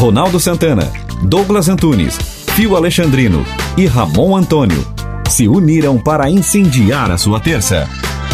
[0.00, 0.84] Ronaldo Santana,
[1.28, 2.16] Douglas Antunes,
[2.56, 3.44] Fio Alexandrino
[3.76, 4.78] e Ramon Antônio
[5.28, 7.86] se uniram para incendiar a sua terça.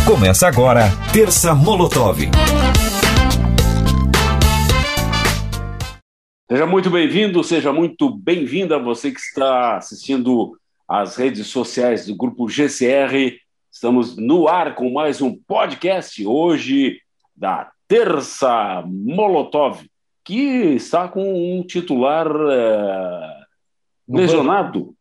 [0.07, 2.21] Começa agora, Terça Molotov.
[6.49, 10.57] Seja muito bem-vindo, seja muito bem-vinda você que está assistindo
[10.89, 13.41] às redes sociais do grupo GCR.
[13.73, 17.01] Estamos no ar com mais um podcast hoje
[17.37, 19.81] da Terça Molotov
[20.27, 23.45] que está com um titular é,
[24.09, 24.93] lesionado.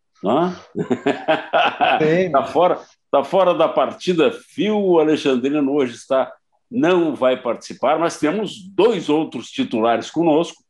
[2.00, 2.80] Está fora,
[3.12, 4.32] tá fora da partida.
[4.32, 6.32] Fio Alexandrino hoje está
[6.70, 10.64] não vai participar, mas temos dois outros titulares conosco.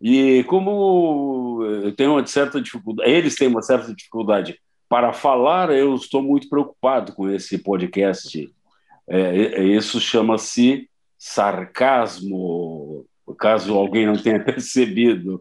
[0.00, 5.94] E como eu tenho uma certa dificuldade, eles têm uma certa dificuldade para falar, eu
[5.94, 8.52] estou muito preocupado com esse podcast.
[9.08, 15.40] É, isso chama-se sarcasmo caso alguém não tenha percebido.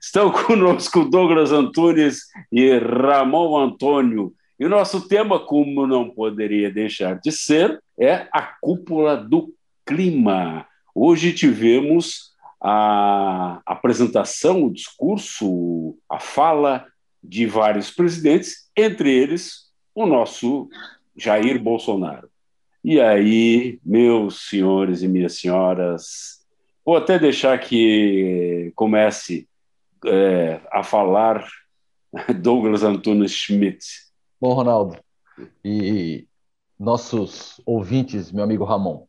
[0.00, 4.32] Estão conosco Douglas Antunes e Ramon Antônio.
[4.58, 9.52] E o nosso tema, como não poderia deixar de ser, é a cúpula do
[9.84, 10.66] clima.
[10.94, 12.32] Hoje tivemos
[12.62, 16.86] a apresentação, o discurso, a fala
[17.22, 20.68] de vários presidentes, entre eles o nosso
[21.16, 22.28] Jair Bolsonaro.
[22.82, 26.43] E aí, meus senhores e minhas senhoras,
[26.84, 29.48] Vou até deixar que comece
[30.04, 31.46] é, a falar
[32.42, 33.84] Douglas Antunes Schmidt.
[34.40, 34.98] Bom, Ronaldo,
[35.64, 36.26] e
[36.78, 39.06] nossos ouvintes, meu amigo Ramon,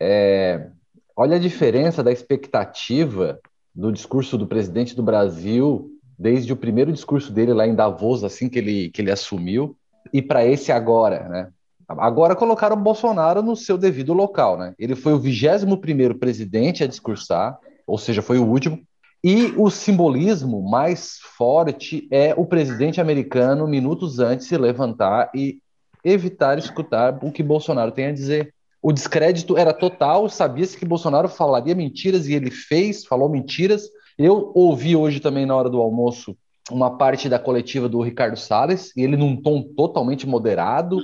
[0.00, 0.68] é,
[1.16, 3.38] olha a diferença da expectativa
[3.72, 8.48] do discurso do presidente do Brasil desde o primeiro discurso dele lá em Davos, assim
[8.48, 9.76] que ele, que ele assumiu,
[10.12, 11.52] e para esse agora, né?
[11.98, 14.74] Agora colocaram o Bolsonaro no seu devido local, né?
[14.78, 18.80] Ele foi o 21 presidente a discursar, ou seja, foi o último.
[19.22, 25.58] E o simbolismo mais forte é o presidente americano, minutos antes, se levantar e
[26.04, 28.54] evitar escutar o que Bolsonaro tem a dizer.
[28.80, 33.82] O descrédito era total, sabia-se que Bolsonaro falaria mentiras e ele fez, falou mentiras.
[34.16, 36.36] Eu ouvi hoje também na hora do almoço
[36.70, 40.98] uma parte da coletiva do Ricardo Salles, e ele num tom totalmente moderado,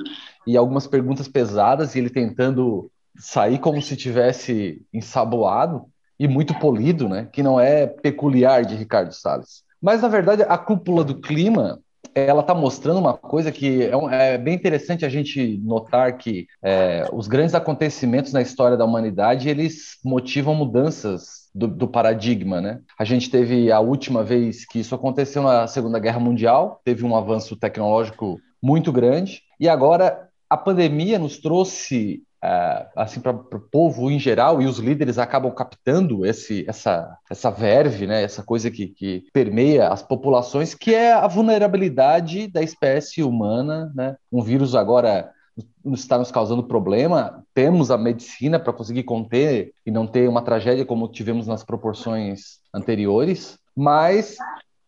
[0.46, 5.86] e algumas perguntas pesadas, e ele tentando sair como se tivesse ensaboado
[6.18, 7.28] e muito polido, né?
[7.32, 9.62] Que não é peculiar de Ricardo Salles.
[9.80, 11.80] Mas na verdade a cúpula do clima
[12.16, 16.46] ela está mostrando uma coisa que é, um, é, bem interessante a gente notar que
[16.62, 22.80] é, os grandes acontecimentos na história da humanidade eles motivam mudanças do, do, paradigma, né?
[22.98, 27.14] A gente teve a última vez que isso aconteceu na Segunda Guerra Mundial, teve um
[27.14, 32.22] avanço tecnológico muito grande e agora a pandemia nos trouxe
[32.94, 38.06] assim para o povo em geral e os líderes acabam captando esse, essa, essa verve,
[38.06, 43.92] né, essa coisa que, que permeia as populações, que é a vulnerabilidade da espécie humana,
[43.94, 44.16] né?
[44.30, 45.30] Um vírus agora
[45.86, 50.84] está nos causando problema, temos a medicina para conseguir conter e não ter uma tragédia
[50.84, 54.36] como tivemos nas proporções anteriores, mas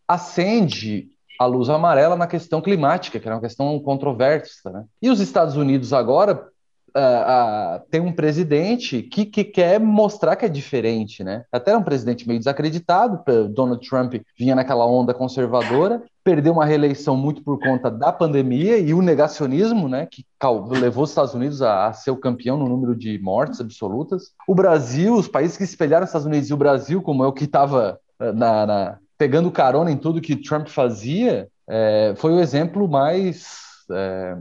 [0.07, 1.09] acende
[1.39, 4.69] a luz amarela na questão climática, que é uma questão controversa.
[4.69, 4.83] Né?
[5.01, 6.49] E os Estados Unidos agora
[6.95, 11.43] uh, uh, tem um presidente que, que quer mostrar que é diferente, né?
[11.51, 17.15] Até era um presidente meio desacreditado, Donald Trump vinha naquela onda conservadora, perdeu uma reeleição
[17.15, 20.23] muito por conta da pandemia e o negacionismo, né, que
[20.79, 24.31] levou os Estados Unidos a, a ser o campeão no número de mortes absolutas.
[24.47, 27.33] O Brasil, os países que espelharam os Estados Unidos e o Brasil, como é o
[27.33, 32.39] que estava eh, na, na pegando carona em tudo que Trump fazia, é, foi o
[32.39, 33.57] exemplo mais
[33.91, 34.37] é,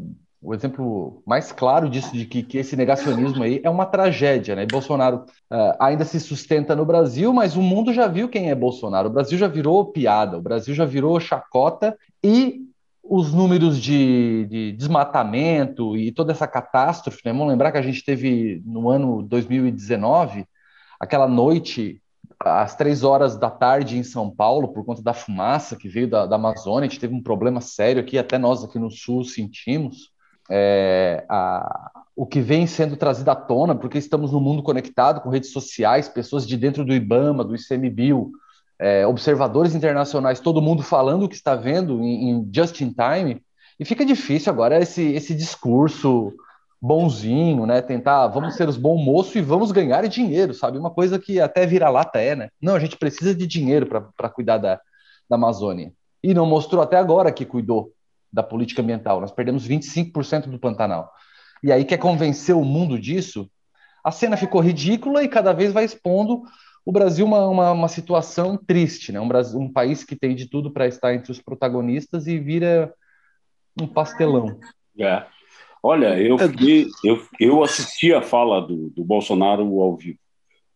[0.48, 4.64] o exemplo mais claro disso de que, que, esse negacionismo aí é uma tragédia, né?
[4.64, 9.08] Bolsonaro uh, ainda se sustenta no Brasil, mas o mundo já viu quem é Bolsonaro.
[9.08, 11.94] O Brasil já virou piada, o Brasil já virou chacota
[12.24, 12.62] e
[13.02, 17.32] os números de, de desmatamento e toda essa catástrofe, né?
[17.32, 20.46] Vamos lembrar que a gente teve no ano 2019
[20.98, 22.00] aquela noite
[22.40, 26.24] às três horas da tarde em São Paulo, por conta da fumaça que veio da,
[26.24, 30.16] da Amazônia, a gente teve um problema sério aqui, até nós aqui no Sul sentimos.
[30.50, 35.28] É, a, o que vem sendo trazido à tona, porque estamos no mundo conectado com
[35.28, 38.32] redes sociais, pessoas de dentro do IBAMA, do ICMBio,
[38.78, 43.42] é, observadores internacionais, todo mundo falando o que está vendo em, em just in time,
[43.78, 46.32] e fica difícil agora esse, esse discurso
[46.80, 47.80] bonzinho, né?
[47.80, 50.78] Tentar, vamos ser os bons moços e vamos ganhar dinheiro, sabe?
[50.78, 52.48] Uma coisa que até vira-lata é, né?
[52.60, 54.80] Não, a gente precisa de dinheiro para cuidar da,
[55.28, 55.92] da Amazônia.
[56.22, 57.92] E não mostrou até agora que cuidou
[58.32, 59.20] da política ambiental.
[59.20, 61.12] Nós perdemos 25% do Pantanal.
[61.62, 63.50] E aí quer convencer o mundo disso?
[64.04, 66.42] A cena ficou ridícula e cada vez vai expondo
[66.84, 69.20] o Brasil uma, uma, uma situação triste, né?
[69.20, 72.94] Um, Brasil, um país que tem de tudo para estar entre os protagonistas e vira
[73.80, 74.58] um pastelão.
[74.98, 75.24] É.
[75.82, 80.18] Olha, eu, fiquei, eu, eu assisti a fala do, do Bolsonaro ao vivo.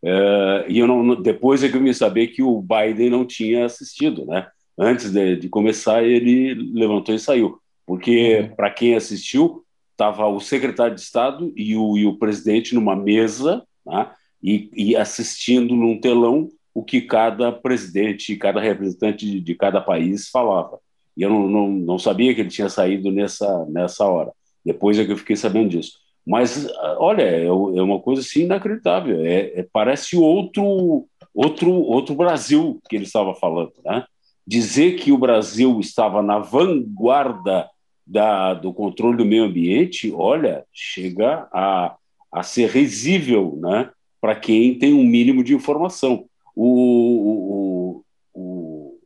[0.04, 3.64] É, e eu não, depois é que eu me saber que o Biden não tinha
[3.64, 4.48] assistido, né?
[4.78, 7.58] Antes de, de começar, ele levantou e saiu.
[7.86, 8.56] Porque, uhum.
[8.56, 13.62] para quem assistiu, estava o secretário de Estado e o, e o presidente numa mesa
[13.86, 14.10] né?
[14.42, 20.28] e, e, assistindo num telão o que cada presidente, cada representante de, de cada país
[20.28, 20.78] falava.
[21.16, 24.32] E eu não, não, não sabia que ele tinha saído nessa, nessa hora.
[24.64, 25.98] Depois é que eu fiquei sabendo disso.
[26.26, 29.20] Mas, olha, é, é uma coisa assim inacreditável.
[29.24, 33.72] É, é, parece outro, outro, outro Brasil que ele estava falando.
[33.84, 34.04] Né?
[34.46, 37.68] Dizer que o Brasil estava na vanguarda
[38.06, 41.96] da, do controle do meio ambiente, olha, chega a,
[42.30, 43.90] a ser risível né?
[44.20, 46.26] para quem tem um mínimo de informação.
[46.54, 48.04] O, o,
[48.34, 48.98] o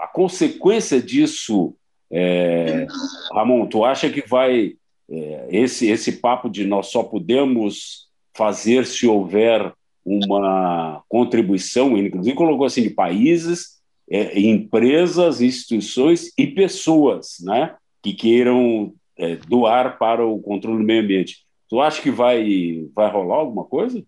[0.00, 1.74] a consequência disso,
[2.10, 2.86] é,
[3.32, 4.74] Ramon, tu acha que vai
[5.10, 8.06] é, esse, esse papo de nós só podemos
[8.36, 9.72] fazer se houver
[10.04, 13.75] uma contribuição, inclusive colocou assim, de países,
[14.10, 21.02] é, empresas, instituições e pessoas né, que queiram é, doar para o controle do meio
[21.02, 21.44] ambiente.
[21.68, 24.02] Tu acha que vai, vai rolar alguma coisa?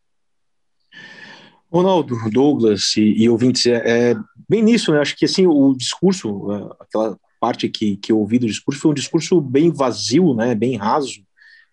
[1.71, 4.15] Ronaldo, Douglas e, e ouvintes, é, é,
[4.49, 5.01] bem nisso, né?
[5.01, 8.95] Acho que assim o discurso, aquela parte que, que eu ouvi do discurso foi um
[8.95, 11.23] discurso bem vazio, né, bem raso,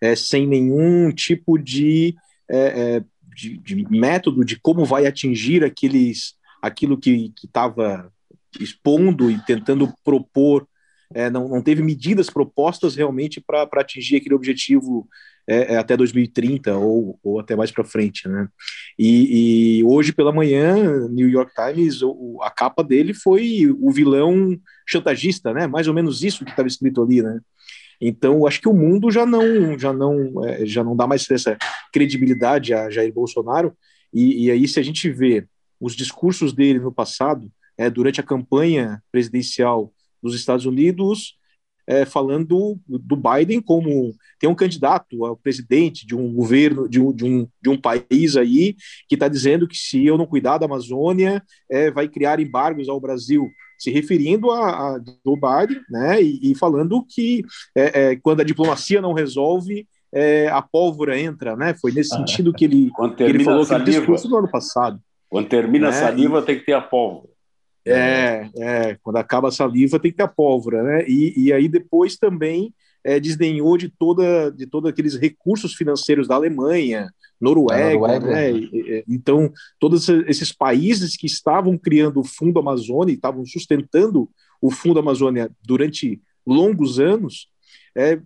[0.00, 2.14] é, sem nenhum tipo de,
[2.48, 8.12] é, é de, de, método de como vai atingir aqueles, aquilo que estava
[8.60, 10.66] expondo e tentando propor.
[11.14, 15.08] É, não, não teve medidas propostas realmente para atingir aquele objetivo
[15.48, 18.48] é, é, até 2030 ou, ou até mais para frente, né?
[18.98, 24.58] E, e, hoje pela manhã, New York Times, o, a capa dele foi o vilão
[24.84, 25.68] chantagista, né?
[25.68, 27.38] Mais ou menos isso que estava escrito ali, né?
[28.00, 31.56] Então, acho que o mundo já não, já não, é, já não dá mais essa
[31.92, 33.72] credibilidade a Jair Bolsonaro.
[34.12, 35.46] E, e aí, se a gente vê
[35.80, 39.92] os discursos dele no passado, é, durante a campanha presidencial
[40.22, 41.36] dos Estados Unidos,
[41.86, 47.12] é, falando do Biden como tem um candidato ao presidente de um governo, de um,
[47.12, 48.74] de um, de um país aí,
[49.08, 53.00] que está dizendo que se eu não cuidar da Amazônia, é, vai criar embargos ao
[53.00, 57.44] Brasil se referindo a, a Joe Biden, né, e, e falando que
[57.76, 61.74] é, é, quando a diplomacia não resolve, é, a pólvora entra, né?
[61.74, 64.98] Foi nesse sentido que ele, que ele falou que discurso do ano passado.
[65.28, 67.28] Quando termina né, a saliva, tem que ter a pólvora.
[67.86, 71.04] É, é, quando acaba a saliva tem que ter a pólvora, né?
[71.06, 72.74] E, e aí depois também
[73.04, 77.08] é, desdenhou de toda de todos aqueles recursos financeiros da Alemanha,
[77.40, 78.26] Noruega, Noruega.
[78.26, 78.52] Né?
[78.52, 84.28] E, então todos esses países que estavam criando o Fundo Amazônia, estavam sustentando
[84.60, 87.48] o Fundo Amazônia durante longos anos,
[87.94, 88.18] é,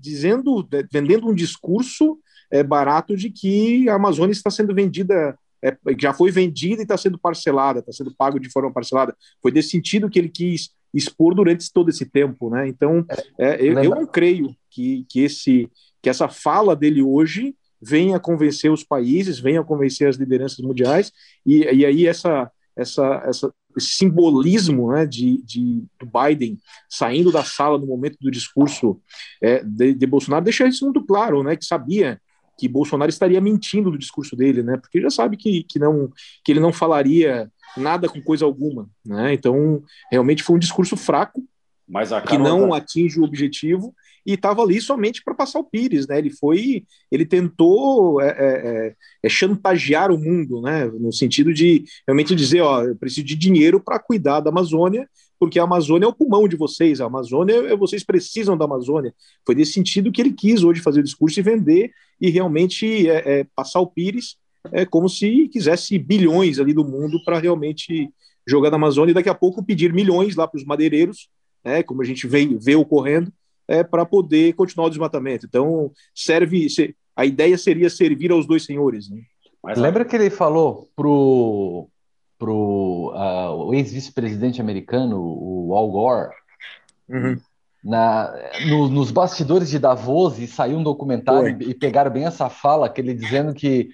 [0.00, 2.18] dizendo, é, vendendo um discurso
[2.50, 6.96] é, barato de que a Amazônia está sendo vendida é, já foi vendida e está
[6.96, 9.16] sendo parcelada, está sendo pago de forma parcelada.
[9.42, 12.68] Foi desse sentido que ele quis expor durante todo esse tempo, né?
[12.68, 13.04] Então,
[13.38, 15.68] é, é eu, eu, não creio que, que, esse,
[16.02, 21.12] que essa fala dele hoje venha convencer os países, venha convencer as lideranças mundiais,
[21.46, 27.44] e, e aí essa, essa, essa, esse simbolismo né, de, de, do Biden saindo da
[27.44, 29.00] sala no momento do discurso
[29.42, 31.56] é, de, de Bolsonaro deixa isso muito claro, né?
[31.56, 32.20] Que sabia
[32.58, 34.76] que Bolsonaro estaria mentindo no discurso dele, né?
[34.76, 36.10] Porque já sabe que, que, não,
[36.44, 39.32] que ele não falaria nada com coisa alguma, né?
[39.32, 41.42] Então, realmente foi um discurso fraco,
[41.88, 43.94] mas que não atinge o objetivo
[44.26, 46.18] e estava ali somente para passar o Pires, né?
[46.18, 50.84] Ele foi, ele tentou é, é, é, é, chantagear o mundo, né?
[50.84, 55.08] No sentido de realmente dizer, ó, eu preciso de dinheiro para cuidar da Amazônia,
[55.38, 59.14] porque a Amazônia é o pulmão de vocês, a Amazônia, é, vocês precisam da Amazônia.
[59.46, 63.40] Foi nesse sentido que ele quis hoje fazer o discurso e vender e realmente é,
[63.40, 64.36] é, passar o Pires
[64.72, 68.10] é como se quisesse bilhões ali do mundo para realmente
[68.46, 71.28] jogar na Amazônia e daqui a pouco pedir milhões lá para os madeireiros,
[71.64, 73.32] né, como a gente vê, vê ocorrendo,
[73.66, 75.46] é, para poder continuar o desmatamento.
[75.46, 76.66] Então, serve.
[77.14, 79.10] A ideia seria servir aos dois senhores.
[79.10, 79.20] Né?
[79.62, 81.88] Mas, Lembra que ele falou pro,
[82.38, 86.30] pro uh, o ex-vice-presidente americano, o Al Gore,
[87.08, 87.36] uhum.
[87.82, 88.32] na,
[88.68, 92.88] no, nos bastidores de Davos, e saiu um documentário e, e pegaram bem essa fala,
[92.88, 93.90] que ele dizendo que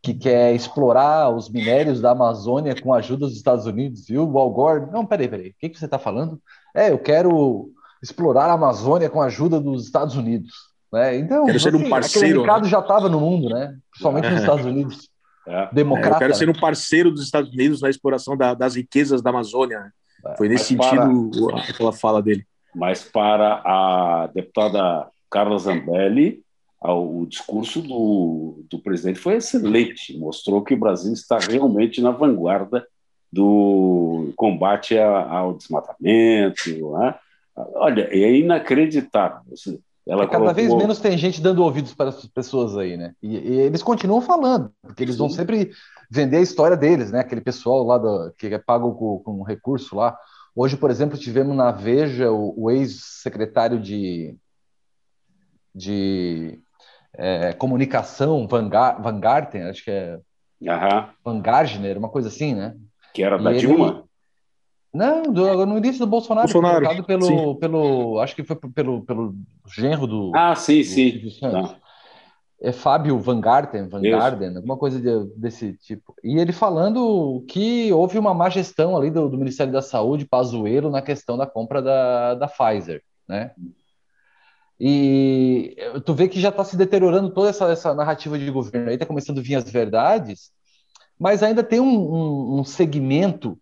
[0.00, 4.38] que quer explorar os minérios da Amazônia com a ajuda dos Estados Unidos, e o
[4.38, 6.40] Al Gore, não, peraí, peraí, o que, que você está falando?
[6.74, 10.52] É, eu quero explorar a Amazônia com a ajuda dos Estados Unidos.
[10.92, 11.16] Né?
[11.16, 12.38] Então, Quero ser um assim, parceiro.
[12.38, 12.68] O mercado né?
[12.68, 13.76] já estava no mundo, né?
[13.90, 15.10] principalmente nos Estados Unidos.
[15.48, 15.68] É.
[15.72, 16.08] Democrata.
[16.08, 19.30] É, eu quero ser um parceiro dos Estados Unidos na exploração da, das riquezas da
[19.30, 19.80] Amazônia.
[19.80, 19.90] Né?
[20.26, 20.36] É.
[20.36, 21.62] Foi nesse Mas sentido para...
[21.62, 22.46] aquela fala dele.
[22.74, 26.42] Mas para a deputada Carla Zambelli,
[26.82, 32.86] o discurso do, do presidente foi excelente, mostrou que o Brasil está realmente na vanguarda
[33.32, 36.92] do combate ao desmatamento.
[36.92, 37.14] Né?
[37.74, 39.42] Olha, é inacreditável.
[40.08, 40.54] Ela é, cada colocou...
[40.54, 43.14] vez menos tem gente dando ouvidos para as pessoas aí, né?
[43.22, 45.18] E, e eles continuam falando, porque eles Sim.
[45.18, 45.70] vão sempre
[46.10, 47.20] vender a história deles, né?
[47.20, 50.16] Aquele pessoal lá do, que é pago com, com recurso lá.
[50.56, 54.34] Hoje, por exemplo, tivemos na Veja o, o ex-secretário de,
[55.74, 56.58] de
[57.14, 60.18] é, comunicação, Van, Van Garten, acho que é.
[60.60, 61.06] Uhum.
[61.24, 62.74] Van Gardner, uma coisa assim, né?
[63.14, 64.07] Que era da Dilma?
[64.92, 68.20] Não, do, no início do Bolsonaro, Bolsonaro pelo, pelo.
[68.20, 69.34] Acho que foi pelo, pelo
[69.66, 70.32] genro do.
[70.34, 70.82] Ah, sim,
[71.18, 71.40] do, sim.
[71.40, 71.76] Tá.
[72.60, 76.12] É Fábio Van Garten, Van Garden, alguma coisa de, desse tipo.
[76.24, 80.90] E ele falando que houve uma má gestão ali do, do Ministério da Saúde, Pazuello,
[80.90, 83.52] na questão da compra da, da Pfizer, né?
[84.80, 88.94] E tu vê que já está se deteriorando toda essa, essa narrativa de governo aí,
[88.94, 90.52] está começando a vir as verdades,
[91.18, 93.58] mas ainda tem um, um, um, segmento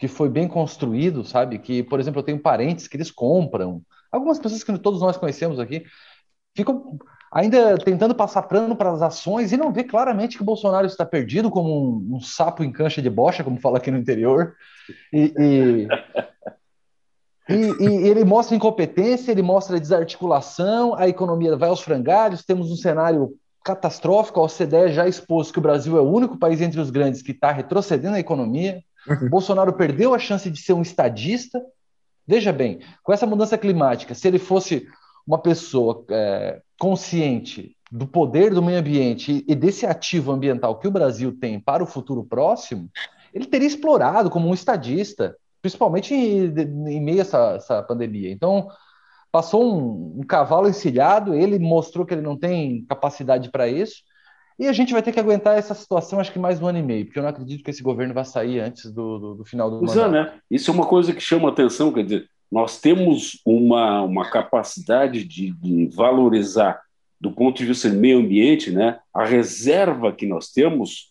[0.00, 1.58] que foi bem construído, sabe?
[1.58, 5.60] Que, por exemplo, eu tenho parentes que eles compram, algumas pessoas que todos nós conhecemos
[5.60, 5.84] aqui,
[6.56, 6.98] ficam
[7.30, 11.04] ainda tentando passar plano para as ações e não vê claramente que o Bolsonaro está
[11.04, 14.54] perdido como um, um sapo em cancha de bocha, como fala aqui no interior,
[15.12, 15.88] e, e
[17.48, 22.76] e, e, ele mostra incompetência, ele mostra desarticulação, a economia vai aos frangalhos, temos um
[22.76, 26.90] cenário catastrófico, a OCDE já expôs que o Brasil é o único país entre os
[26.90, 29.28] grandes que está retrocedendo a economia, uhum.
[29.28, 31.60] Bolsonaro perdeu a chance de ser um estadista.
[32.26, 34.86] Veja bem, com essa mudança climática, se ele fosse
[35.26, 40.92] uma pessoa é, consciente do poder do meio ambiente e desse ativo ambiental que o
[40.92, 42.88] Brasil tem para o futuro próximo,
[43.34, 46.46] ele teria explorado como um estadista, principalmente em,
[46.88, 48.30] em meio a essa, essa, pandemia.
[48.30, 48.68] Então,
[49.32, 54.02] passou um, um, cavalo encilhado, ele mostrou que ele não tem capacidade para isso,
[54.60, 56.82] e a gente vai ter que aguentar essa situação, acho que mais um ano e
[56.82, 59.70] meio, porque eu não acredito que esse governo vai sair antes do, do, do final
[59.70, 60.12] do ano.
[60.12, 60.34] né?
[60.50, 65.52] Isso é uma coisa que chama atenção, quer dizer, nós temos uma, uma capacidade de,
[65.52, 66.78] de valorizar,
[67.18, 71.06] do ponto de vista do meio ambiente, né, a reserva que nós temos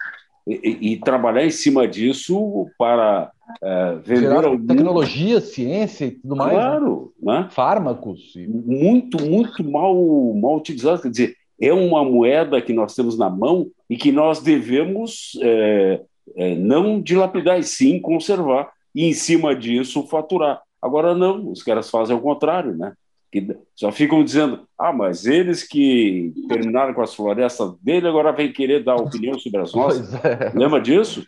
[0.47, 3.31] e, e, trabalhar em cima disso para
[3.63, 6.53] é, vender ao tecnologia, ciência e tudo mais.
[6.53, 6.59] Né?
[6.59, 7.39] Claro, né?
[7.39, 7.47] né?
[7.49, 8.33] fármacos.
[8.47, 9.93] Muito, muito mal,
[10.35, 11.03] mal utilizado.
[11.03, 16.01] Quer dizer, é uma moeda que nós temos na mão e que nós devemos é,
[16.35, 18.71] é, não dilapidar, e sim conservar.
[18.93, 20.61] E, em cima disso, faturar.
[20.81, 22.93] Agora, não, os caras fazem o contrário, né?
[23.31, 28.51] que só ficam dizendo, ah, mas eles que terminaram com as florestas dele agora vêm
[28.51, 30.13] querer dar opinião sobre as nossas.
[30.25, 30.51] É.
[30.55, 31.23] Lembra disso?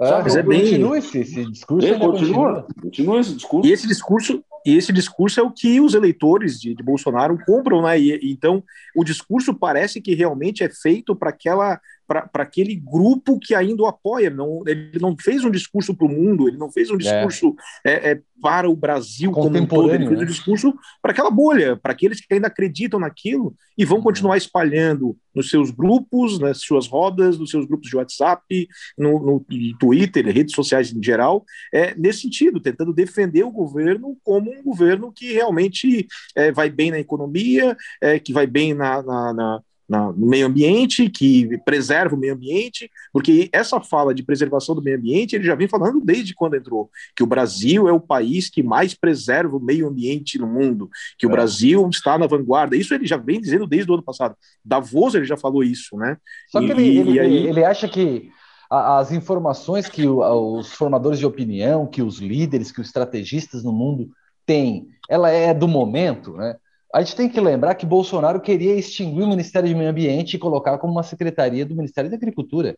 [0.00, 0.60] É, mas é bem...
[0.62, 1.86] Continua esse, esse discurso.
[1.86, 3.68] É, continua, continua, continua esse discurso.
[3.68, 7.82] E esse discurso, e esse discurso é o que os eleitores de, de Bolsonaro compram,
[7.82, 7.98] né?
[7.98, 8.64] E, então,
[8.96, 13.86] o discurso parece que realmente é feito para aquela para aquele grupo que ainda o
[13.86, 14.30] apoia.
[14.30, 16.98] Não, ele não fez um discurso para o mundo, ele não fez um é.
[16.98, 18.12] discurso é.
[18.12, 20.26] É, para o Brasil como um todo, ele fez um né?
[20.26, 24.04] discurso para aquela bolha, para aqueles que ainda acreditam naquilo e vão uhum.
[24.04, 28.68] continuar espalhando nos seus grupos, nas suas rodas, nos seus grupos de WhatsApp,
[28.98, 29.46] no, no
[29.78, 35.12] Twitter, redes sociais em geral, é, nesse sentido, tentando defender o governo como um governo
[35.12, 36.06] que realmente
[36.36, 40.46] é, vai bem na economia, é, que vai bem na, na, na na, no meio
[40.46, 45.44] ambiente, que preserva o meio ambiente, porque essa fala de preservação do meio ambiente ele
[45.44, 49.56] já vem falando desde quando entrou, que o Brasil é o país que mais preserva
[49.56, 50.88] o meio ambiente no mundo,
[51.18, 51.28] que é.
[51.28, 52.76] o Brasil está na vanguarda.
[52.76, 54.34] Isso ele já vem dizendo desde o ano passado.
[54.64, 56.16] Davos ele já falou isso, né?
[56.48, 57.46] Só que e, ele, ele, aí...
[57.46, 58.30] ele acha que
[58.70, 64.10] as informações que os formadores de opinião, que os líderes, que os estrategistas no mundo
[64.46, 66.56] têm, ela é do momento, né?
[66.94, 70.38] A gente tem que lembrar que Bolsonaro queria extinguir o Ministério do Meio Ambiente e
[70.38, 72.76] colocar como uma secretaria do Ministério da Agricultura.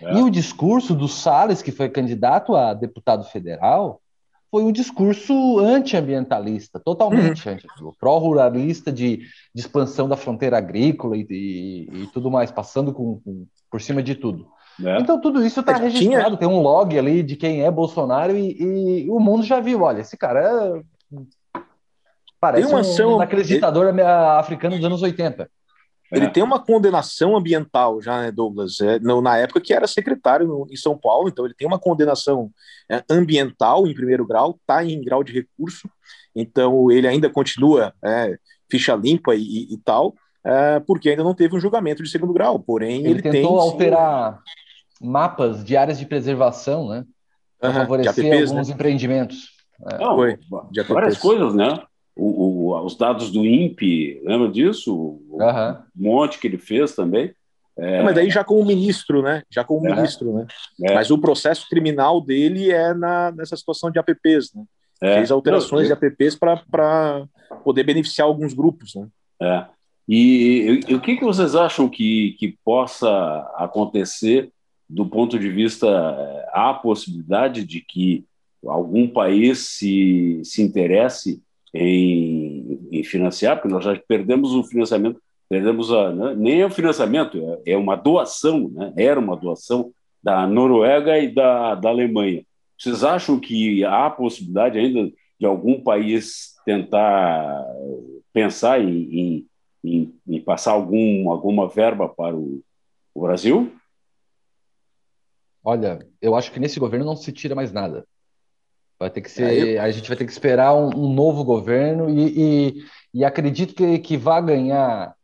[0.00, 0.14] É.
[0.14, 4.00] E o discurso do Salles, que foi candidato a deputado federal,
[4.50, 7.54] foi um discurso antiambientalista, totalmente uhum.
[7.54, 7.66] anti,
[8.00, 13.46] pró-ruralista de, de, expansão da fronteira agrícola e, e, e tudo mais, passando com, com,
[13.70, 14.48] por cima de tudo.
[14.82, 14.98] É.
[14.98, 16.36] Então tudo isso está registrado, tinha...
[16.38, 18.56] tem um log ali de quem é Bolsonaro e,
[19.04, 21.18] e, o mundo já viu, olha, esse cara é
[22.40, 24.02] Parece tem uma ação, um, aquele ditador ele...
[24.02, 25.48] africano dos anos 80.
[26.10, 26.30] Ele é.
[26.30, 28.80] tem uma condenação ambiental já, né, Douglas?
[28.80, 31.78] É, no, na época que era secretário no, em São Paulo, então ele tem uma
[31.78, 32.50] condenação
[32.90, 35.88] é, ambiental em primeiro grau, está em grau de recurso,
[36.34, 38.38] então ele ainda continua é,
[38.70, 40.14] ficha limpa e, e tal,
[40.44, 42.58] é, porque ainda não teve um julgamento de segundo grau.
[42.58, 44.40] Porém, ele, ele tentou tem, alterar
[45.00, 47.04] mapas de áreas de preservação, né?
[47.60, 48.74] Para uhum, favorecer APPs, alguns né?
[48.74, 49.50] empreendimentos.
[49.92, 49.98] É.
[49.98, 50.38] Não, Foi,
[50.88, 51.78] várias coisas, né?
[52.18, 54.94] O, o, os dados do INPE, lembra disso?
[54.94, 55.76] O, uhum.
[55.94, 57.32] monte que ele fez também.
[57.78, 58.02] É...
[58.02, 59.44] Mas daí já como ministro, né?
[59.48, 59.94] Já como é.
[59.94, 60.46] ministro, né?
[60.82, 60.94] É.
[60.94, 64.64] Mas o processo criminal dele é na, nessa situação de APPs, né?
[65.00, 65.14] É.
[65.14, 66.00] Fez alterações Não, eu...
[66.00, 67.24] de APPs para
[67.62, 69.06] poder beneficiar alguns grupos, né?
[69.40, 69.64] É.
[70.08, 73.08] E, e, e, o que, que vocês acham que, que possa
[73.54, 74.50] acontecer
[74.88, 75.86] do ponto de vista
[76.52, 78.24] há possibilidade de que
[78.66, 81.40] algum país se, se interesse
[81.74, 86.70] em, em financiar, porque nós já perdemos o financiamento perdemos a, né, nem é o
[86.70, 88.92] financiamento, é, é uma doação, né?
[88.96, 92.44] era uma doação da Noruega e da, da Alemanha.
[92.78, 97.64] Vocês acham que há possibilidade ainda de algum país tentar
[98.32, 99.46] pensar em, em,
[99.82, 102.60] em, em passar algum, alguma verba para o,
[103.14, 103.72] o, Brasil?
[105.64, 108.06] Olha, eu acho que nesse governo não se tira mais nada.
[108.98, 109.82] Vai ter que ser, é, eu...
[109.82, 113.98] a gente vai ter que esperar um, um novo governo e, e, e acredito que,
[113.98, 115.14] que vai ganhar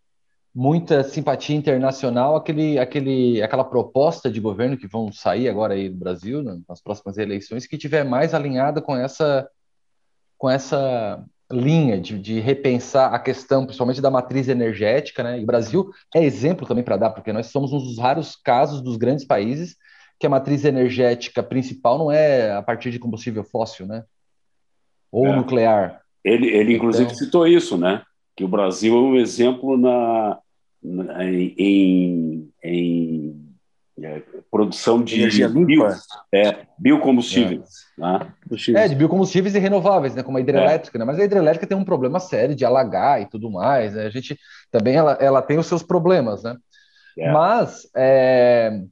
[0.55, 5.97] muita simpatia internacional aquele, aquele, aquela proposta de governo que vão sair agora aí do
[5.97, 9.49] Brasil né, nas próximas eleições que tiver mais alinhada com essa
[10.39, 15.41] com essa linha de, de repensar a questão principalmente da matriz energética, né?
[15.41, 18.81] E o Brasil é exemplo também para dar porque nós somos um dos raros casos
[18.81, 19.77] dos grandes países
[20.19, 24.05] que a matriz energética principal não é a partir de combustível fóssil, né?
[25.11, 25.37] Ou é.
[25.37, 26.01] nuclear.
[26.25, 27.17] Ele, ele inclusive então...
[27.17, 28.03] citou isso, né?
[28.37, 30.39] Que o Brasil é um exemplo na,
[31.23, 33.45] em, em
[34.03, 35.87] é, produção de energia limpa, bio,
[36.33, 37.69] é, biocombustíveis.
[37.97, 38.01] É.
[38.01, 38.35] Né?
[38.77, 41.01] é, de biocombustíveis e renováveis, né, como a hidrelétrica, é.
[41.01, 41.05] né?
[41.05, 43.95] mas a hidrelétrica tem um problema sério de alagar e tudo mais.
[43.95, 44.07] Né?
[44.07, 44.39] A gente
[44.71, 46.57] também ela, ela tem os seus problemas, né?
[47.17, 47.31] É.
[47.31, 48.83] Mas é,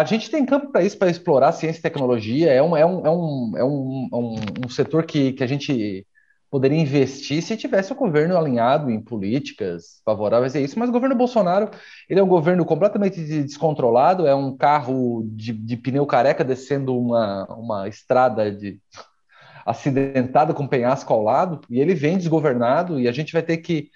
[0.00, 2.52] a, gente tem campo para isso, para explorar ciência e tecnologia.
[2.52, 4.36] É um, é um, é um, é um, um,
[4.66, 6.06] um setor que, que a gente
[6.50, 10.78] poderia investir se tivesse o governo alinhado em políticas favoráveis a isso.
[10.78, 11.70] Mas o governo Bolsonaro
[12.08, 17.44] ele é um governo completamente descontrolado, é um carro de, de pneu careca descendo uma,
[17.54, 18.78] uma estrada de
[19.66, 23.90] acidentada com penhasco ao lado, e ele vem desgovernado, e a gente vai ter que,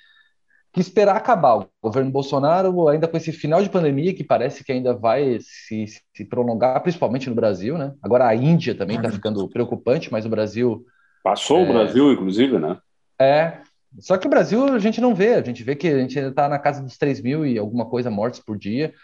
[0.72, 4.70] que esperar acabar o governo Bolsonaro, ainda com esse final de pandemia que parece que
[4.70, 7.92] ainda vai se, se prolongar, principalmente no Brasil, né?
[8.00, 10.86] Agora a Índia também está ficando preocupante, mas o Brasil
[11.22, 11.62] Passou é...
[11.62, 12.78] o Brasil, inclusive, né?
[13.18, 13.58] É.
[13.98, 16.30] Só que o Brasil a gente não vê, a gente vê que a gente ainda
[16.30, 18.94] está na casa dos 3 mil e alguma coisa mortes por dia.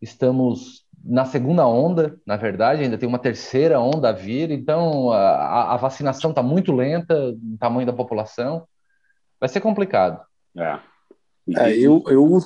[0.00, 5.74] Estamos na segunda onda, na verdade, ainda tem uma terceira onda a vir, então a,
[5.74, 8.66] a vacinação está muito lenta, o tamanho da população.
[9.40, 10.20] Vai ser complicado.
[10.56, 10.78] É.
[11.56, 12.38] é eu, eu,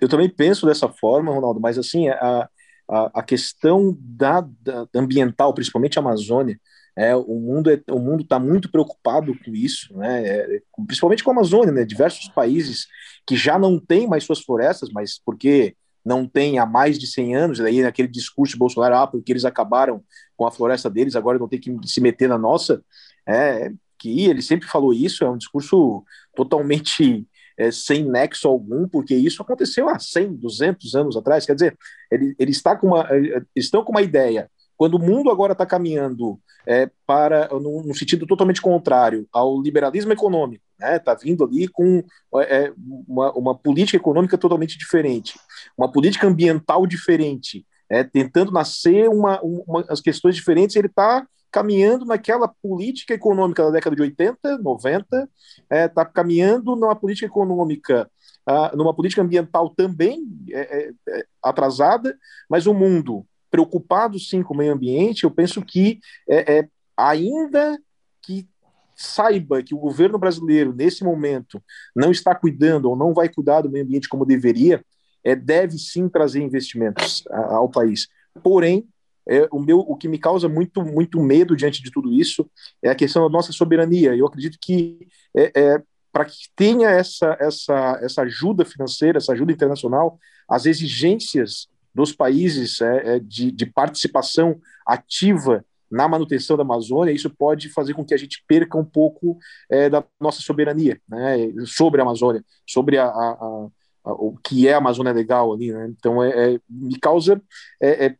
[0.00, 2.48] eu também penso dessa forma, Ronaldo, mas assim, a,
[2.88, 6.58] a, a questão da, da ambiental, principalmente a Amazônia,
[6.96, 10.26] é, o mundo é, o mundo está muito preocupado com isso, né?
[10.26, 11.84] É, principalmente com a Amazônia, né?
[11.84, 12.86] Diversos países
[13.26, 17.36] que já não têm mais suas florestas, mas porque não tem há mais de 100
[17.36, 20.02] anos, daí naquele discurso de Bolsonaro, ah, porque eles acabaram
[20.36, 22.82] com a floresta deles, agora não tem que se meter na nossa,
[23.26, 27.26] é, que ele sempre falou isso, é um discurso totalmente
[27.62, 31.76] é, sem nexo algum, porque isso aconteceu há 100, 200 anos atrás, quer dizer,
[32.10, 33.08] ele, ele está com uma,
[33.54, 38.60] estão com uma ideia quando o mundo agora está caminhando é, para no, sentido totalmente
[38.60, 40.96] contrário ao liberalismo econômico, né?
[40.96, 42.02] Está vindo ali com
[42.48, 42.72] é,
[43.06, 45.38] uma, uma, política econômica totalmente diferente,
[45.78, 50.74] uma política ambiental diferente, é, tentando nascer uma, uma, as questões diferentes.
[50.74, 55.28] Ele está caminhando naquela política econômica da década de 80, 90,
[55.70, 58.10] está caminhando numa política econômica
[58.42, 62.18] Uh, numa política ambiental também é, é, é, atrasada,
[62.50, 67.78] mas o mundo preocupado sim com o meio ambiente, eu penso que é, é, ainda
[68.20, 68.48] que
[68.96, 71.62] saiba que o governo brasileiro, nesse momento,
[71.94, 74.84] não está cuidando ou não vai cuidar do meio ambiente como deveria,
[75.22, 78.08] é, deve sim trazer investimentos ao país.
[78.42, 78.88] Porém,
[79.28, 82.48] é, o, meu, o que me causa muito, muito medo diante de tudo isso
[82.82, 84.14] é a questão da nossa soberania.
[84.14, 85.06] Eu acredito que
[85.36, 85.82] é, é
[86.12, 92.80] para que tenha essa, essa, essa ajuda financeira, essa ajuda internacional, as exigências dos países
[92.80, 98.14] é, é, de, de participação ativa na manutenção da Amazônia, isso pode fazer com que
[98.14, 99.38] a gente perca um pouco
[99.70, 103.68] é, da nossa soberania né, sobre a Amazônia, sobre a, a,
[104.04, 105.70] a, o que é a Amazônia Legal ali.
[105.70, 105.92] Né?
[105.98, 107.42] Então, é, é me causa
[107.80, 108.16] é,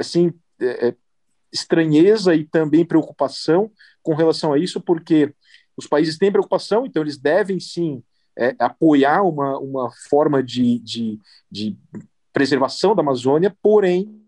[0.00, 0.32] é assim,
[1.52, 3.70] estranheza e também preocupação
[4.02, 5.34] com relação a isso, porque
[5.76, 8.02] os países têm preocupação, então eles devem sim
[8.58, 11.18] apoiar uma, uma forma de, de,
[11.50, 11.76] de
[12.32, 14.20] preservação da Amazônia, porém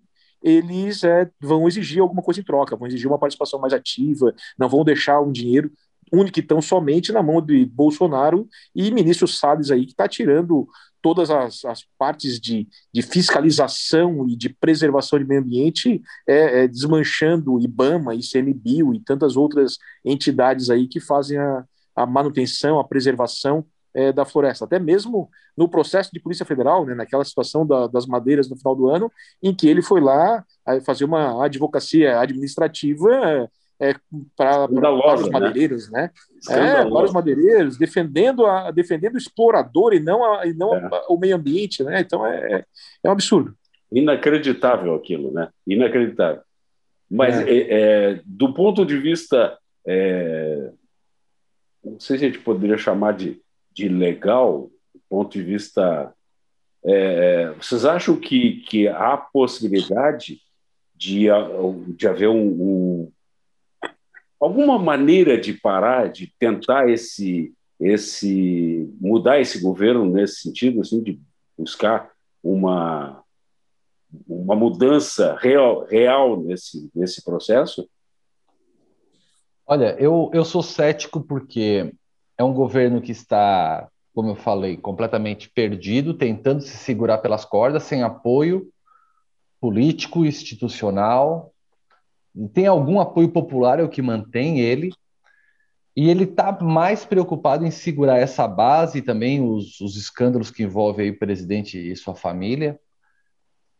[0.42, 4.68] eles é, vão exigir alguma coisa em troca, vão exigir uma participação mais ativa, não
[4.68, 5.70] vão deixar um dinheiro
[6.12, 10.68] único e tão somente na mão de Bolsonaro e ministro Salles aí, que está tirando
[11.02, 16.68] todas as, as partes de, de, fiscalização e de preservação de meio ambiente, é, é,
[16.68, 21.64] desmanchando IBAMA, ICMBio e tantas outras entidades aí que fazem a,
[21.96, 24.64] a manutenção, a preservação é, da floresta.
[24.64, 28.74] Até mesmo no processo de Polícia Federal, né, naquela situação da, das madeiras no final
[28.74, 29.12] do ano,
[29.42, 30.44] em que ele foi lá
[30.86, 33.50] fazer uma advocacia administrativa
[33.83, 33.97] é,
[34.37, 35.31] para os né?
[35.33, 36.11] madeireiros, né?
[36.49, 40.88] É, para os madeireiros, defendendo, a, defendendo o explorador e não, a, e não é.
[41.09, 42.01] o meio ambiente, né?
[42.01, 42.64] Então é,
[43.03, 43.57] é um absurdo.
[43.90, 45.49] Inacreditável aquilo, né?
[45.66, 46.42] Inacreditável.
[47.11, 47.51] Mas é.
[47.51, 49.59] É, é do ponto de vista,
[51.85, 53.42] não sei se a gente poderia chamar de,
[53.73, 56.14] de legal, do ponto de vista.
[57.59, 60.40] vocês acham que, que há possibilidade
[60.95, 61.27] de,
[61.97, 63.12] de haver um, um
[64.44, 71.20] alguma maneira de parar, de tentar esse, esse mudar esse governo nesse sentido, assim, de
[71.57, 72.11] buscar
[72.42, 73.22] uma
[74.28, 77.88] uma mudança real, real nesse, nesse processo?
[79.66, 81.94] Olha, eu, eu sou cético porque
[82.37, 87.85] é um governo que está, como eu falei, completamente perdido, tentando se segurar pelas cordas,
[87.85, 88.68] sem apoio
[89.61, 91.51] político, institucional,
[92.53, 94.92] tem algum apoio popular, é o que mantém ele,
[95.95, 100.62] e ele está mais preocupado em segurar essa base e também os, os escândalos que
[100.62, 102.79] envolvem o presidente e sua família,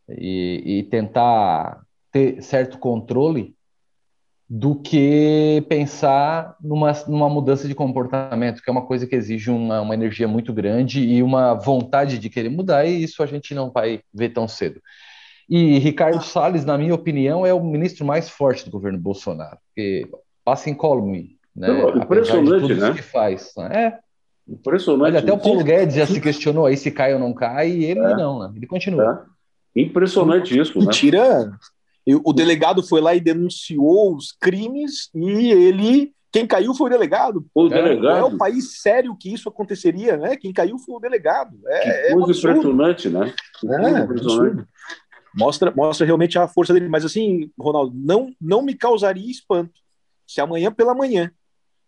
[0.09, 3.55] e, e tentar ter certo controle
[4.55, 9.81] do que pensar numa, numa mudança de comportamento, que é uma coisa que exige uma,
[9.81, 13.71] uma energia muito grande e uma vontade de querer mudar, e isso a gente não
[13.71, 14.83] vai ver tão cedo.
[15.49, 16.23] E Ricardo.
[16.23, 20.09] Salles, na minha opinião, é o ministro mais forte do governo Bolsonaro, porque
[20.45, 21.69] passa incólume, né?
[21.97, 22.93] Impressionante, né?
[22.95, 23.53] que faz.
[23.71, 23.99] É.
[24.49, 25.11] Impressionante.
[25.11, 27.85] Olha, até o Paulo Guedes já se questionou aí se cai ou não cai, e
[27.85, 28.17] ele é.
[28.17, 28.53] não, né?
[28.57, 29.27] Ele continua.
[29.77, 29.81] É.
[29.81, 30.85] Impressionante isso, né?
[30.85, 31.53] Mentira.
[32.25, 37.47] O delegado foi lá e denunciou os crimes e ele quem caiu foi o delegado.
[37.55, 38.03] O delegado.
[38.03, 40.35] Não é o país sério que isso aconteceria, né?
[40.35, 41.59] Quem caiu foi o delegado.
[41.67, 43.35] É, que coisa é impressionante, né?
[43.67, 44.67] é, impressionante.
[45.35, 46.89] Mostra, mostra realmente a força dele.
[46.89, 49.81] Mas assim, Ronaldo, não, não me causaria espanto
[50.27, 51.33] se amanhã pela manhã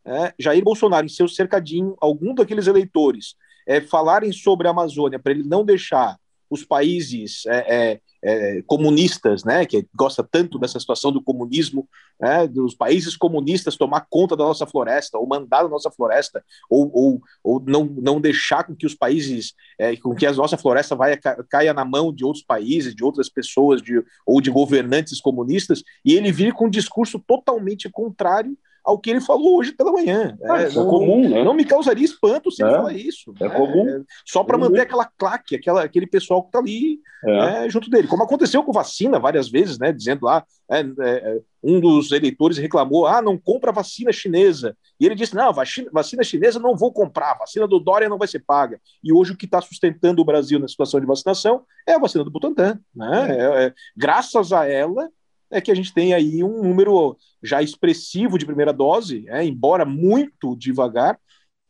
[0.05, 5.33] é, Jair Bolsonaro, em seu cercadinho, algum daqueles eleitores é, falarem sobre a Amazônia para
[5.33, 6.19] ele não deixar
[6.51, 11.87] os países é, é comunistas, né, que gosta tanto dessa situação do comunismo,
[12.19, 16.91] né, dos países comunistas tomar conta da nossa floresta, ou mandar da nossa floresta, ou,
[16.93, 20.97] ou, ou não, não deixar com que os países, é, com que a nossa floresta
[20.97, 21.19] vai,
[21.51, 26.15] caia na mão de outros países, de outras pessoas, de, ou de governantes comunistas, e
[26.15, 30.37] ele vir com um discurso totalmente contrário ao que ele falou hoje pela manhã.
[30.45, 31.43] Ah, é, não, é comum, né?
[31.43, 33.33] Não me causaria espanto se é, ele falar isso.
[33.41, 33.55] É né?
[33.55, 33.89] comum.
[33.89, 37.63] É, só para manter aquela claque, aquela, aquele pessoal que está ali é.
[37.63, 38.07] né, junto dele.
[38.07, 39.91] Como aconteceu com vacina várias vezes, né?
[39.91, 44.77] Dizendo lá, é, um dos eleitores reclamou: ah, não compra vacina chinesa.
[45.01, 48.29] E ele disse: não, vacina, vacina chinesa não vou comprar, vacina do Dória não vai
[48.29, 48.79] ser paga.
[49.03, 52.23] E hoje o que está sustentando o Brasil na situação de vacinação é a vacina
[52.23, 52.79] do Butantan.
[52.95, 53.73] Né?
[53.97, 55.09] graças a ela,
[55.51, 59.85] é que a gente tem aí um número já expressivo de primeira dose, é, embora
[59.85, 61.19] muito devagar,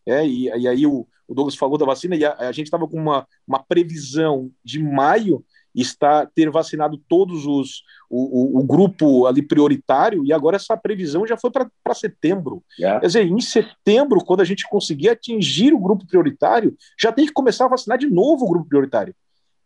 [0.07, 2.87] é, e, e aí o, o, Douglas falou da vacina, e a, a gente estava
[2.87, 9.27] com uma, uma previsão de maio está ter vacinado todos os o, o, o, grupo
[9.27, 12.63] ali prioritário e agora essa previsão já foi para setembro.
[12.79, 13.01] Yeah.
[13.01, 17.33] Quer dizer, em setembro, quando a gente conseguir atingir o grupo prioritário, já tem que
[17.33, 19.15] começar a vacinar de novo o grupo prioritário.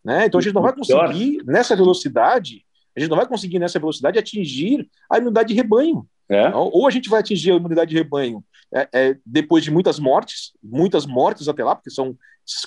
[0.03, 0.27] Né?
[0.27, 2.65] Então a gente não vai conseguir, nessa velocidade,
[2.97, 6.07] a gente não vai conseguir nessa velocidade atingir a imunidade de rebanho.
[6.29, 6.49] É.
[6.49, 9.99] Então, ou a gente vai atingir a imunidade de rebanho é, é, depois de muitas
[9.99, 12.17] mortes, muitas mortes até lá, porque são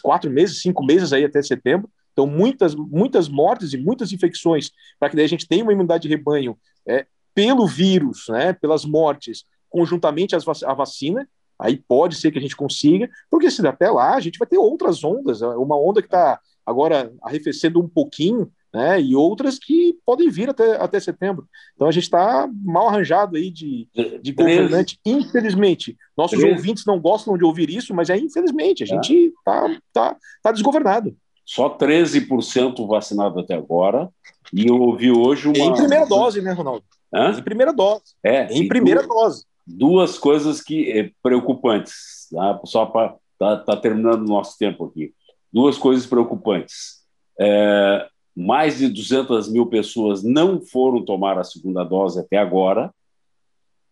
[0.02, 1.90] quatro meses, cinco meses aí até setembro.
[2.12, 6.04] Então, muitas, muitas mortes e muitas infecções, para que daí a gente tenha uma imunidade
[6.04, 6.58] de rebanho
[6.88, 12.42] é, pelo vírus, né, pelas mortes, conjuntamente às, à vacina, aí pode ser que a
[12.42, 16.08] gente consiga, porque se até lá a gente vai ter outras ondas, uma onda que
[16.08, 21.48] está agora arrefecendo um pouquinho, né, e outras que podem vir até, até setembro.
[21.76, 23.88] Então a gente está mal arranjado aí de,
[24.22, 25.98] de governante, infelizmente.
[26.18, 30.52] Nossos ouvintes não gostam de ouvir isso, mas é infelizmente, a gente está tá, tá
[30.52, 31.16] desgovernado.
[31.46, 34.10] Só 13% vacinado até agora,
[34.54, 35.58] e eu ouvi hoje uma...
[35.58, 36.84] Em primeira dose, né, Ronaldo?
[37.14, 37.32] Hã?
[37.38, 38.04] Em primeira dose.
[38.24, 39.46] É, em primeira duas, dose.
[39.68, 42.60] Duas coisas que é, preocupantes, tá?
[42.64, 45.14] só para tá, tá terminando o nosso tempo aqui.
[45.52, 47.02] Duas coisas preocupantes.
[47.40, 52.94] É, mais de 200 mil pessoas não foram tomar a segunda dose até agora,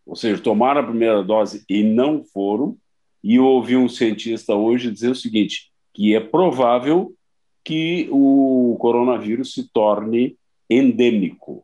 [0.05, 2.75] ou seja, tomaram a primeira dose e não foram.
[3.23, 7.13] E eu ouvi um cientista hoje dizer o seguinte: que é provável
[7.63, 10.37] que o coronavírus se torne
[10.69, 11.63] endêmico.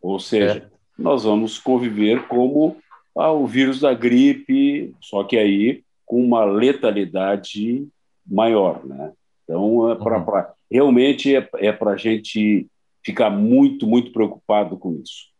[0.00, 0.70] Ou seja, é.
[0.96, 2.76] nós vamos conviver como
[3.16, 7.86] ah, o vírus da gripe, só que aí com uma letalidade
[8.26, 9.12] maior, né?
[9.44, 10.24] Então, é pra, uhum.
[10.70, 12.66] Realmente é, é para a gente
[13.04, 15.30] ficar muito, muito preocupado com isso.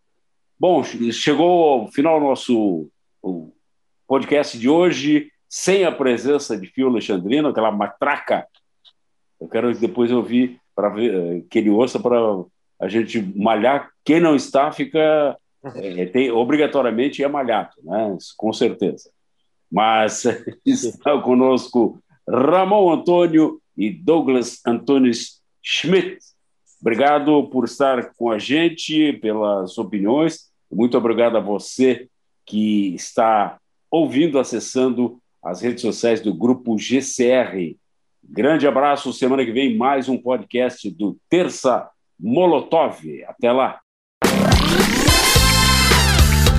[0.58, 2.88] Bom, chegou ao final do nosso
[4.06, 8.46] podcast de hoje, sem a presença de Fio Alexandrino, aquela matraca.
[9.40, 12.16] Eu quero depois ouvir para ver eh, que ele ouça para
[12.80, 13.90] a gente malhar.
[14.04, 15.36] Quem não está, fica
[15.76, 18.16] é, tem, obrigatoriamente é malhado, né?
[18.36, 19.10] com certeza.
[19.70, 20.24] Mas
[20.64, 25.10] está conosco Ramon Antônio e Douglas Antônio
[25.62, 26.18] Schmidt.
[26.78, 30.50] Obrigado por estar com a gente, pelas opiniões.
[30.70, 32.06] Muito obrigado a você
[32.44, 33.58] que está
[33.90, 37.74] ouvindo, acessando as redes sociais do Grupo GCR.
[38.22, 39.14] Grande abraço.
[39.14, 41.88] Semana que vem, mais um podcast do Terça
[42.18, 43.24] Molotov.
[43.26, 43.80] Até lá.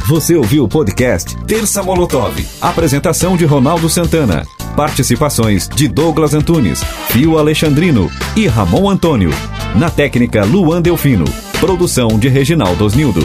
[0.10, 2.36] Você ouviu o podcast Terça Molotov.
[2.60, 4.44] Apresentação de Ronaldo Santana.
[4.76, 9.30] Participações de Douglas Antunes, Fio Alexandrino e Ramon Antônio.
[9.76, 11.26] Na técnica Luan Delfino.
[11.60, 13.22] Produção de Reginaldo Osnildo.